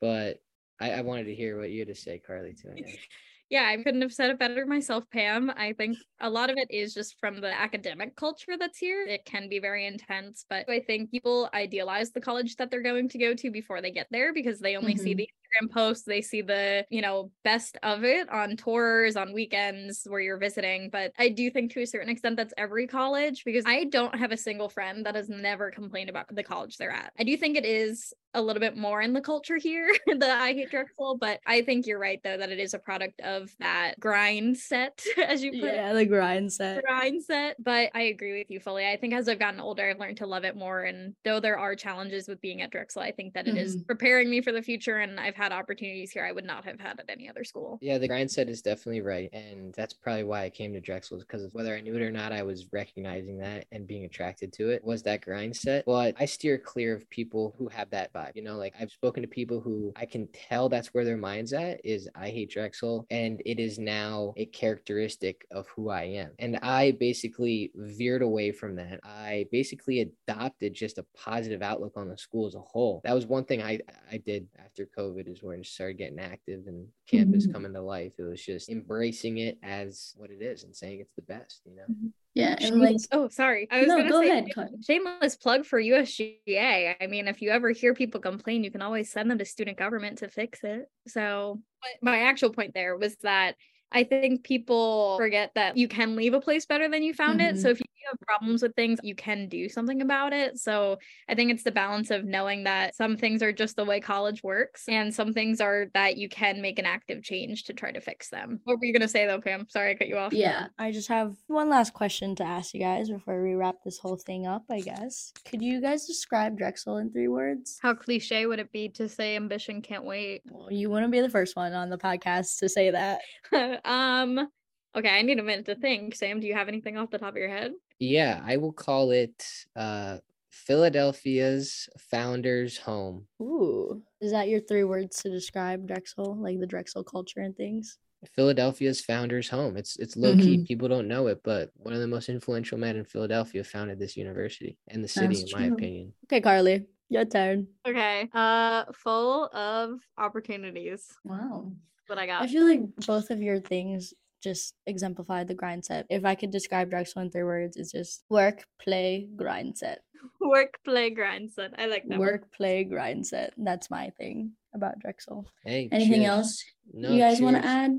But 0.00 0.40
I, 0.80 0.92
I 0.92 1.00
wanted 1.00 1.24
to 1.24 1.34
hear 1.34 1.58
what 1.58 1.70
you 1.70 1.80
had 1.80 1.88
to 1.88 1.94
say, 1.96 2.22
Carlie, 2.24 2.54
too. 2.54 2.74
yeah, 3.54 3.68
I 3.68 3.80
couldn't 3.80 4.02
have 4.02 4.12
said 4.12 4.30
it 4.30 4.38
better 4.40 4.66
myself, 4.66 5.04
Pam. 5.12 5.48
I 5.56 5.74
think 5.74 5.96
a 6.18 6.28
lot 6.28 6.50
of 6.50 6.56
it 6.56 6.66
is 6.72 6.92
just 6.92 7.20
from 7.20 7.40
the 7.40 7.56
academic 7.56 8.16
culture 8.16 8.56
that's 8.58 8.78
here. 8.78 9.06
It 9.06 9.24
can 9.26 9.48
be 9.48 9.60
very 9.60 9.86
intense, 9.86 10.44
but 10.50 10.68
I 10.68 10.80
think 10.80 11.12
people 11.12 11.48
idealize 11.54 12.10
the 12.10 12.20
college 12.20 12.56
that 12.56 12.72
they're 12.72 12.82
going 12.82 13.08
to 13.10 13.16
go 13.18 13.32
to 13.32 13.52
before 13.52 13.80
they 13.80 13.92
get 13.92 14.08
there 14.10 14.34
because 14.34 14.58
they 14.58 14.74
only 14.74 14.94
mm-hmm. 14.94 15.04
see 15.04 15.14
the 15.14 15.28
Instagram 15.54 15.70
posts, 15.70 16.04
they 16.04 16.20
see 16.20 16.42
the, 16.42 16.84
you 16.90 17.02
know, 17.02 17.30
best 17.42 17.78
of 17.82 18.04
it 18.04 18.28
on 18.30 18.56
tours, 18.56 19.16
on 19.16 19.32
weekends 19.32 20.06
where 20.08 20.20
you're 20.20 20.38
visiting. 20.38 20.90
But 20.90 21.12
I 21.18 21.28
do 21.28 21.50
think 21.50 21.72
to 21.72 21.82
a 21.82 21.86
certain 21.86 22.08
extent 22.08 22.36
that's 22.36 22.54
every 22.56 22.86
college 22.86 23.44
because 23.44 23.64
I 23.66 23.84
don't 23.84 24.14
have 24.14 24.32
a 24.32 24.36
single 24.36 24.68
friend 24.68 25.06
that 25.06 25.14
has 25.14 25.28
never 25.28 25.70
complained 25.70 26.10
about 26.10 26.34
the 26.34 26.42
college 26.42 26.76
they're 26.76 26.90
at. 26.90 27.12
I 27.18 27.24
do 27.24 27.36
think 27.36 27.56
it 27.56 27.64
is 27.64 28.12
a 28.34 28.42
little 28.42 28.60
bit 28.60 28.76
more 28.76 29.00
in 29.00 29.12
the 29.12 29.20
culture 29.20 29.56
here, 29.56 29.94
the 30.06 30.30
I 30.30 30.52
hate 30.52 30.70
Drexel, 30.70 31.16
but 31.16 31.40
I 31.46 31.62
think 31.62 31.86
you're 31.86 31.98
right 31.98 32.20
though 32.22 32.36
that 32.36 32.50
it 32.50 32.58
is 32.58 32.74
a 32.74 32.78
product 32.78 33.20
of 33.20 33.50
that 33.60 33.94
grind 34.00 34.56
set, 34.56 35.04
as 35.24 35.42
you 35.42 35.52
put 35.52 35.74
yeah, 35.74 35.92
it. 35.92 35.94
the 35.94 36.06
grind 36.06 36.52
set. 36.52 36.82
Grind 36.84 37.22
set. 37.22 37.62
But 37.62 37.90
I 37.94 38.02
agree 38.02 38.38
with 38.38 38.50
you 38.50 38.60
fully. 38.60 38.86
I 38.86 38.96
think 38.96 39.14
as 39.14 39.28
I've 39.28 39.38
gotten 39.38 39.60
older, 39.60 39.88
I've 39.88 40.00
learned 40.00 40.18
to 40.18 40.26
love 40.26 40.44
it 40.44 40.56
more. 40.56 40.82
And 40.82 41.14
though 41.24 41.40
there 41.40 41.58
are 41.58 41.76
challenges 41.76 42.26
with 42.26 42.40
being 42.40 42.62
at 42.62 42.70
Drexel, 42.70 43.02
I 43.02 43.12
think 43.12 43.34
that 43.34 43.46
it 43.46 43.54
mm-hmm. 43.54 43.58
is 43.58 43.82
preparing 43.86 44.28
me 44.28 44.40
for 44.40 44.52
the 44.52 44.62
future. 44.62 44.98
And 44.98 45.20
I've 45.20 45.36
had 45.36 45.43
opportunities 45.52 46.10
here 46.10 46.24
I 46.24 46.32
would 46.32 46.44
not 46.44 46.64
have 46.64 46.80
had 46.80 47.00
at 47.00 47.06
any 47.08 47.28
other 47.28 47.44
school. 47.44 47.78
Yeah, 47.80 47.98
the 47.98 48.08
grind 48.08 48.30
set 48.30 48.48
is 48.48 48.62
definitely 48.62 49.00
right. 49.00 49.30
And 49.32 49.74
that's 49.74 49.94
probably 49.94 50.24
why 50.24 50.44
I 50.44 50.50
came 50.50 50.72
to 50.72 50.80
Drexel 50.80 51.18
because 51.18 51.48
whether 51.52 51.74
I 51.74 51.80
knew 51.80 51.94
it 51.94 52.02
or 52.02 52.10
not, 52.10 52.32
I 52.32 52.42
was 52.42 52.66
recognizing 52.72 53.38
that 53.38 53.66
and 53.72 53.86
being 53.86 54.04
attracted 54.04 54.52
to 54.54 54.70
it 54.70 54.84
was 54.84 55.02
that 55.02 55.22
grind 55.22 55.56
set. 55.56 55.84
But 55.86 56.14
I 56.18 56.24
steer 56.24 56.58
clear 56.58 56.94
of 56.94 57.08
people 57.10 57.54
who 57.58 57.68
have 57.68 57.90
that 57.90 58.12
vibe. 58.12 58.32
You 58.34 58.42
know, 58.42 58.56
like 58.56 58.74
I've 58.80 58.90
spoken 58.90 59.22
to 59.22 59.28
people 59.28 59.60
who 59.60 59.92
I 59.96 60.06
can 60.06 60.28
tell 60.32 60.68
that's 60.68 60.88
where 60.88 61.04
their 61.04 61.16
mind's 61.16 61.52
at 61.52 61.80
is 61.84 62.08
I 62.14 62.28
hate 62.28 62.50
Drexel. 62.50 63.06
And 63.10 63.42
it 63.44 63.58
is 63.58 63.78
now 63.78 64.34
a 64.36 64.46
characteristic 64.46 65.46
of 65.50 65.66
who 65.68 65.90
I 65.90 66.04
am. 66.04 66.32
And 66.38 66.58
I 66.62 66.92
basically 66.92 67.70
veered 67.74 68.22
away 68.22 68.52
from 68.52 68.76
that. 68.76 69.00
I 69.04 69.46
basically 69.50 70.00
adopted 70.00 70.74
just 70.74 70.98
a 70.98 71.06
positive 71.16 71.62
outlook 71.62 71.92
on 71.96 72.08
the 72.08 72.18
school 72.18 72.46
as 72.46 72.54
a 72.54 72.60
whole. 72.60 73.00
That 73.04 73.14
was 73.14 73.26
one 73.26 73.44
thing 73.44 73.62
I, 73.62 73.80
I 74.10 74.18
did 74.18 74.48
after 74.58 74.88
COVID 74.96 75.23
is 75.28 75.42
where 75.42 75.56
I 75.56 75.62
started 75.62 75.98
getting 75.98 76.18
active 76.18 76.66
and 76.66 76.86
campus 77.08 77.44
mm-hmm. 77.44 77.52
coming 77.52 77.72
to 77.74 77.80
life. 77.80 78.12
It 78.18 78.22
was 78.22 78.44
just 78.44 78.68
embracing 78.68 79.38
it 79.38 79.58
as 79.62 80.14
what 80.16 80.30
it 80.30 80.42
is 80.42 80.64
and 80.64 80.74
saying 80.74 81.00
it's 81.00 81.14
the 81.14 81.22
best, 81.22 81.62
you 81.64 81.76
know? 81.76 81.82
Mm-hmm. 81.90 82.08
Yeah, 82.34 82.56
and 82.60 82.80
like 82.80 82.96
oh, 83.12 83.28
sorry, 83.28 83.68
I 83.70 83.78
was 83.78 83.88
no, 83.88 83.98
gonna 83.98 84.10
go 84.10 84.20
say, 84.20 84.30
ahead. 84.30 84.48
Shameless 84.84 85.36
plug 85.36 85.64
for 85.64 85.80
USGA. 85.80 86.96
I 87.00 87.06
mean, 87.06 87.28
if 87.28 87.40
you 87.40 87.50
ever 87.50 87.70
hear 87.70 87.94
people 87.94 88.20
complain, 88.20 88.64
you 88.64 88.72
can 88.72 88.82
always 88.82 89.08
send 89.08 89.30
them 89.30 89.38
to 89.38 89.44
student 89.44 89.78
government 89.78 90.18
to 90.18 90.28
fix 90.28 90.64
it. 90.64 90.90
So, 91.06 91.60
my 92.02 92.22
actual 92.22 92.50
point 92.50 92.74
there 92.74 92.96
was 92.96 93.14
that 93.22 93.54
I 93.94 94.02
think 94.02 94.42
people 94.42 95.16
forget 95.16 95.52
that 95.54 95.76
you 95.76 95.86
can 95.86 96.16
leave 96.16 96.34
a 96.34 96.40
place 96.40 96.66
better 96.66 96.88
than 96.88 97.04
you 97.04 97.14
found 97.14 97.38
mm-hmm. 97.38 97.56
it. 97.56 97.60
So 97.60 97.68
if 97.68 97.80
you 98.04 98.10
have 98.10 98.20
problems 98.20 98.62
with 98.62 98.74
things, 98.74 98.98
you 99.02 99.14
can 99.14 99.48
do 99.48 99.68
something 99.68 100.02
about 100.02 100.32
it. 100.32 100.58
So 100.58 100.98
I 101.28 101.34
think 101.34 101.50
it's 101.50 101.62
the 101.62 101.72
balance 101.72 102.10
of 102.10 102.24
knowing 102.24 102.64
that 102.64 102.94
some 102.94 103.16
things 103.16 103.42
are 103.42 103.52
just 103.52 103.76
the 103.76 103.84
way 103.84 104.00
college 104.00 104.42
works 104.42 104.88
and 104.88 105.14
some 105.14 105.32
things 105.32 105.60
are 105.60 105.86
that 105.94 106.16
you 106.16 106.28
can 106.28 106.60
make 106.60 106.78
an 106.78 106.86
active 106.86 107.22
change 107.22 107.64
to 107.64 107.72
try 107.72 107.92
to 107.92 108.00
fix 108.00 108.28
them. 108.28 108.60
What 108.64 108.78
were 108.78 108.84
you 108.84 108.92
going 108.92 109.02
to 109.02 109.08
say 109.08 109.26
though, 109.26 109.40
Pam? 109.40 109.66
Sorry, 109.68 109.92
I 109.92 109.94
cut 109.94 110.08
you 110.08 110.18
off. 110.18 110.32
Yeah, 110.32 110.66
I 110.78 110.92
just 110.92 111.08
have 111.08 111.34
one 111.46 111.68
last 111.68 111.94
question 111.94 112.34
to 112.36 112.44
ask 112.44 112.74
you 112.74 112.80
guys 112.80 113.08
before 113.08 113.42
we 113.42 113.54
wrap 113.54 113.76
this 113.84 113.98
whole 113.98 114.16
thing 114.16 114.46
up, 114.46 114.64
I 114.70 114.80
guess. 114.80 115.32
Could 115.48 115.62
you 115.62 115.80
guys 115.80 116.06
describe 116.06 116.58
Drexel 116.58 116.98
in 116.98 117.10
three 117.10 117.28
words? 117.28 117.78
How 117.82 117.94
cliche 117.94 118.46
would 118.46 118.58
it 118.58 118.72
be 118.72 118.88
to 118.90 119.08
say 119.08 119.36
ambition 119.36 119.82
can't 119.82 120.04
wait? 120.04 120.42
Well, 120.50 120.70
you 120.70 120.90
wouldn't 120.90 121.12
be 121.12 121.20
the 121.20 121.30
first 121.30 121.56
one 121.56 121.72
on 121.72 121.90
the 121.90 121.98
podcast 121.98 122.58
to 122.58 122.68
say 122.68 122.90
that. 122.90 123.20
um, 123.84 124.48
okay, 124.96 125.08
I 125.08 125.22
need 125.22 125.38
a 125.38 125.42
minute 125.42 125.66
to 125.66 125.74
think. 125.74 126.14
Sam, 126.14 126.40
do 126.40 126.46
you 126.46 126.54
have 126.54 126.68
anything 126.68 126.96
off 126.96 127.10
the 127.10 127.18
top 127.18 127.30
of 127.30 127.36
your 127.36 127.48
head? 127.48 127.72
Yeah, 127.98 128.42
I 128.44 128.56
will 128.56 128.72
call 128.72 129.10
it 129.10 129.44
uh 129.76 130.18
Philadelphia's 130.50 131.88
founder's 131.98 132.78
home. 132.78 133.26
Ooh. 133.42 134.02
Is 134.20 134.30
that 134.32 134.48
your 134.48 134.60
three 134.60 134.84
words 134.84 135.22
to 135.22 135.30
describe 135.30 135.86
Drexel, 135.86 136.36
like 136.36 136.60
the 136.60 136.66
Drexel 136.66 137.04
culture 137.04 137.40
and 137.40 137.56
things? 137.56 137.98
Philadelphia's 138.32 139.00
founder's 139.00 139.48
home. 139.48 139.76
It's 139.76 139.96
it's 139.96 140.16
low 140.16 140.34
key. 140.34 140.56
Mm-hmm. 140.56 140.64
People 140.64 140.88
don't 140.88 141.08
know 141.08 141.26
it, 141.26 141.40
but 141.44 141.70
one 141.74 141.92
of 141.92 142.00
the 142.00 142.06
most 142.06 142.28
influential 142.28 142.78
men 142.78 142.96
in 142.96 143.04
Philadelphia 143.04 143.62
founded 143.64 143.98
this 143.98 144.16
university 144.16 144.78
and 144.88 145.04
the 145.04 145.08
city, 145.08 145.26
That's 145.26 145.42
in 145.42 145.48
true. 145.48 145.60
my 145.60 145.74
opinion. 145.74 146.12
Okay, 146.24 146.40
Carlie, 146.40 146.86
your 147.10 147.24
turn. 147.26 147.66
Okay. 147.86 148.28
Uh, 148.32 148.84
full 148.94 149.46
of 149.52 150.00
opportunities. 150.16 151.12
Wow. 151.24 151.72
What 152.06 152.18
I 152.18 152.26
got. 152.26 152.42
I 152.42 152.46
feel 152.46 152.64
like 152.64 152.80
both 153.06 153.30
of 153.30 153.42
your 153.42 153.60
things 153.60 154.14
just 154.44 154.74
exemplify 154.86 155.42
the 155.44 155.54
grind 155.54 155.84
set. 155.84 156.06
If 156.10 156.24
I 156.24 156.34
could 156.34 156.50
describe 156.50 156.90
Drexel 156.90 157.22
in 157.22 157.30
three 157.30 157.42
words, 157.42 157.76
it's 157.76 157.92
just 157.92 158.24
work, 158.28 158.64
play, 158.80 159.26
grind 159.34 159.78
set. 159.78 160.02
Work, 160.40 160.78
play, 160.86 161.10
grind 161.10 161.50
set. 161.50 161.74
I 161.76 161.84
like 161.84 162.04
that. 162.08 162.18
Work, 162.18 162.42
one. 162.42 162.50
play, 162.56 162.84
grind 162.84 163.26
set. 163.26 163.52
That's 163.58 163.90
my 163.90 164.08
thing 164.16 164.52
about 164.74 164.98
Drexel. 164.98 165.44
Hey, 165.64 165.88
anything 165.92 166.22
cheers. 166.22 166.28
else 166.28 166.64
no, 166.92 167.12
you 167.12 167.18
guys 167.18 167.40
want 167.40 167.56
to 167.56 167.64
add 167.66 167.98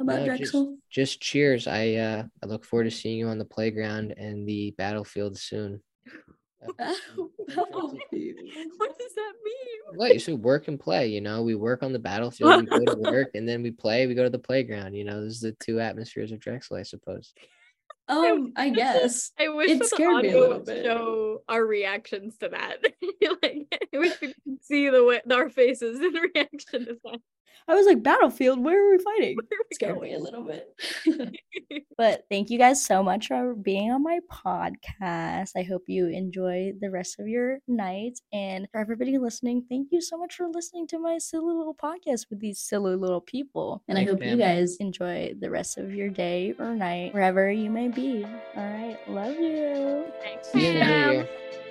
about 0.00 0.20
no, 0.20 0.24
Drexel? 0.26 0.76
Just, 0.90 1.18
just 1.18 1.20
cheers. 1.20 1.66
I 1.66 1.94
uh 1.94 2.24
I 2.42 2.46
look 2.46 2.64
forward 2.64 2.84
to 2.84 2.90
seeing 2.90 3.18
you 3.18 3.28
on 3.28 3.38
the 3.38 3.44
playground 3.44 4.14
and 4.16 4.46
the 4.46 4.74
battlefield 4.76 5.38
soon. 5.38 5.82
what 6.76 6.98
does 8.98 9.14
that 9.14 9.32
mean? 9.44 9.96
What 9.96 10.12
you 10.12 10.18
should 10.18 10.42
work 10.42 10.68
and 10.68 10.78
play. 10.78 11.08
You 11.08 11.20
know, 11.20 11.42
we 11.42 11.54
work 11.54 11.82
on 11.82 11.92
the 11.92 11.98
battlefield, 11.98 12.62
we 12.62 12.66
go 12.66 12.94
to 12.94 12.98
work, 12.98 13.30
and 13.34 13.48
then 13.48 13.62
we 13.62 13.70
play. 13.70 14.06
We 14.06 14.14
go 14.14 14.24
to 14.24 14.30
the 14.30 14.38
playground. 14.38 14.94
You 14.94 15.04
know, 15.04 15.24
this 15.24 15.34
is 15.34 15.40
the 15.40 15.52
two 15.52 15.80
atmospheres 15.80 16.32
of 16.32 16.40
Drexel, 16.40 16.76
I 16.76 16.82
suppose. 16.82 17.34
Um, 18.08 18.52
I 18.56 18.70
guess. 18.70 19.32
I 19.38 19.48
wish 19.48 19.70
it 19.70 19.84
scared 19.86 20.22
me 20.22 20.30
a 20.30 20.40
little 20.40 20.60
bit. 20.60 20.84
Show 20.84 21.42
our 21.48 21.64
reactions 21.64 22.36
to 22.38 22.48
that. 22.50 22.76
like, 23.42 23.66
I 23.92 23.98
wish 23.98 24.20
we 24.20 24.28
could 24.28 24.62
see 24.62 24.88
the 24.88 25.04
way 25.04 25.20
our 25.30 25.50
faces 25.50 26.00
in 26.00 26.12
reaction 26.12 26.86
to 26.86 26.98
that. 27.04 27.20
I 27.68 27.74
was 27.74 27.86
like, 27.86 28.02
Battlefield, 28.02 28.62
where 28.62 28.80
are 28.80 28.90
we 28.96 29.02
fighting? 29.02 29.36
Scare 29.72 29.98
me 29.98 30.14
a 30.14 30.18
little 30.18 30.44
bit. 30.44 30.68
but 31.98 32.24
thank 32.30 32.50
you 32.50 32.58
guys 32.58 32.84
so 32.84 33.02
much 33.02 33.26
for 33.28 33.54
being 33.54 33.90
on 33.90 34.02
my 34.02 34.20
podcast. 34.30 35.50
I 35.56 35.62
hope 35.62 35.82
you 35.88 36.06
enjoy 36.06 36.72
the 36.80 36.90
rest 36.90 37.18
of 37.18 37.26
your 37.26 37.58
night. 37.66 38.20
And 38.32 38.68
for 38.70 38.80
everybody 38.80 39.18
listening, 39.18 39.64
thank 39.68 39.88
you 39.90 40.00
so 40.00 40.16
much 40.16 40.36
for 40.36 40.46
listening 40.48 40.86
to 40.88 40.98
my 40.98 41.18
silly 41.18 41.54
little 41.54 41.74
podcast 41.74 42.26
with 42.30 42.40
these 42.40 42.60
silly 42.60 42.94
little 42.96 43.20
people. 43.20 43.82
And 43.88 43.96
Thanks, 43.96 44.10
I 44.10 44.12
hope 44.12 44.20
ma'am. 44.20 44.30
you 44.30 44.36
guys 44.36 44.76
Enjoy 44.78 45.34
the 45.40 45.50
rest 45.50 45.78
of 45.78 45.92
your 45.94 46.08
day 46.08 46.54
or 46.58 46.74
night, 46.74 47.12
wherever 47.12 47.50
you 47.50 47.70
may 47.70 47.88
be. 47.88 48.24
All 48.56 48.62
right. 48.62 48.98
Love 49.08 49.34
you. 49.40 50.04
Thanks. 50.22 50.52
See 50.52 51.65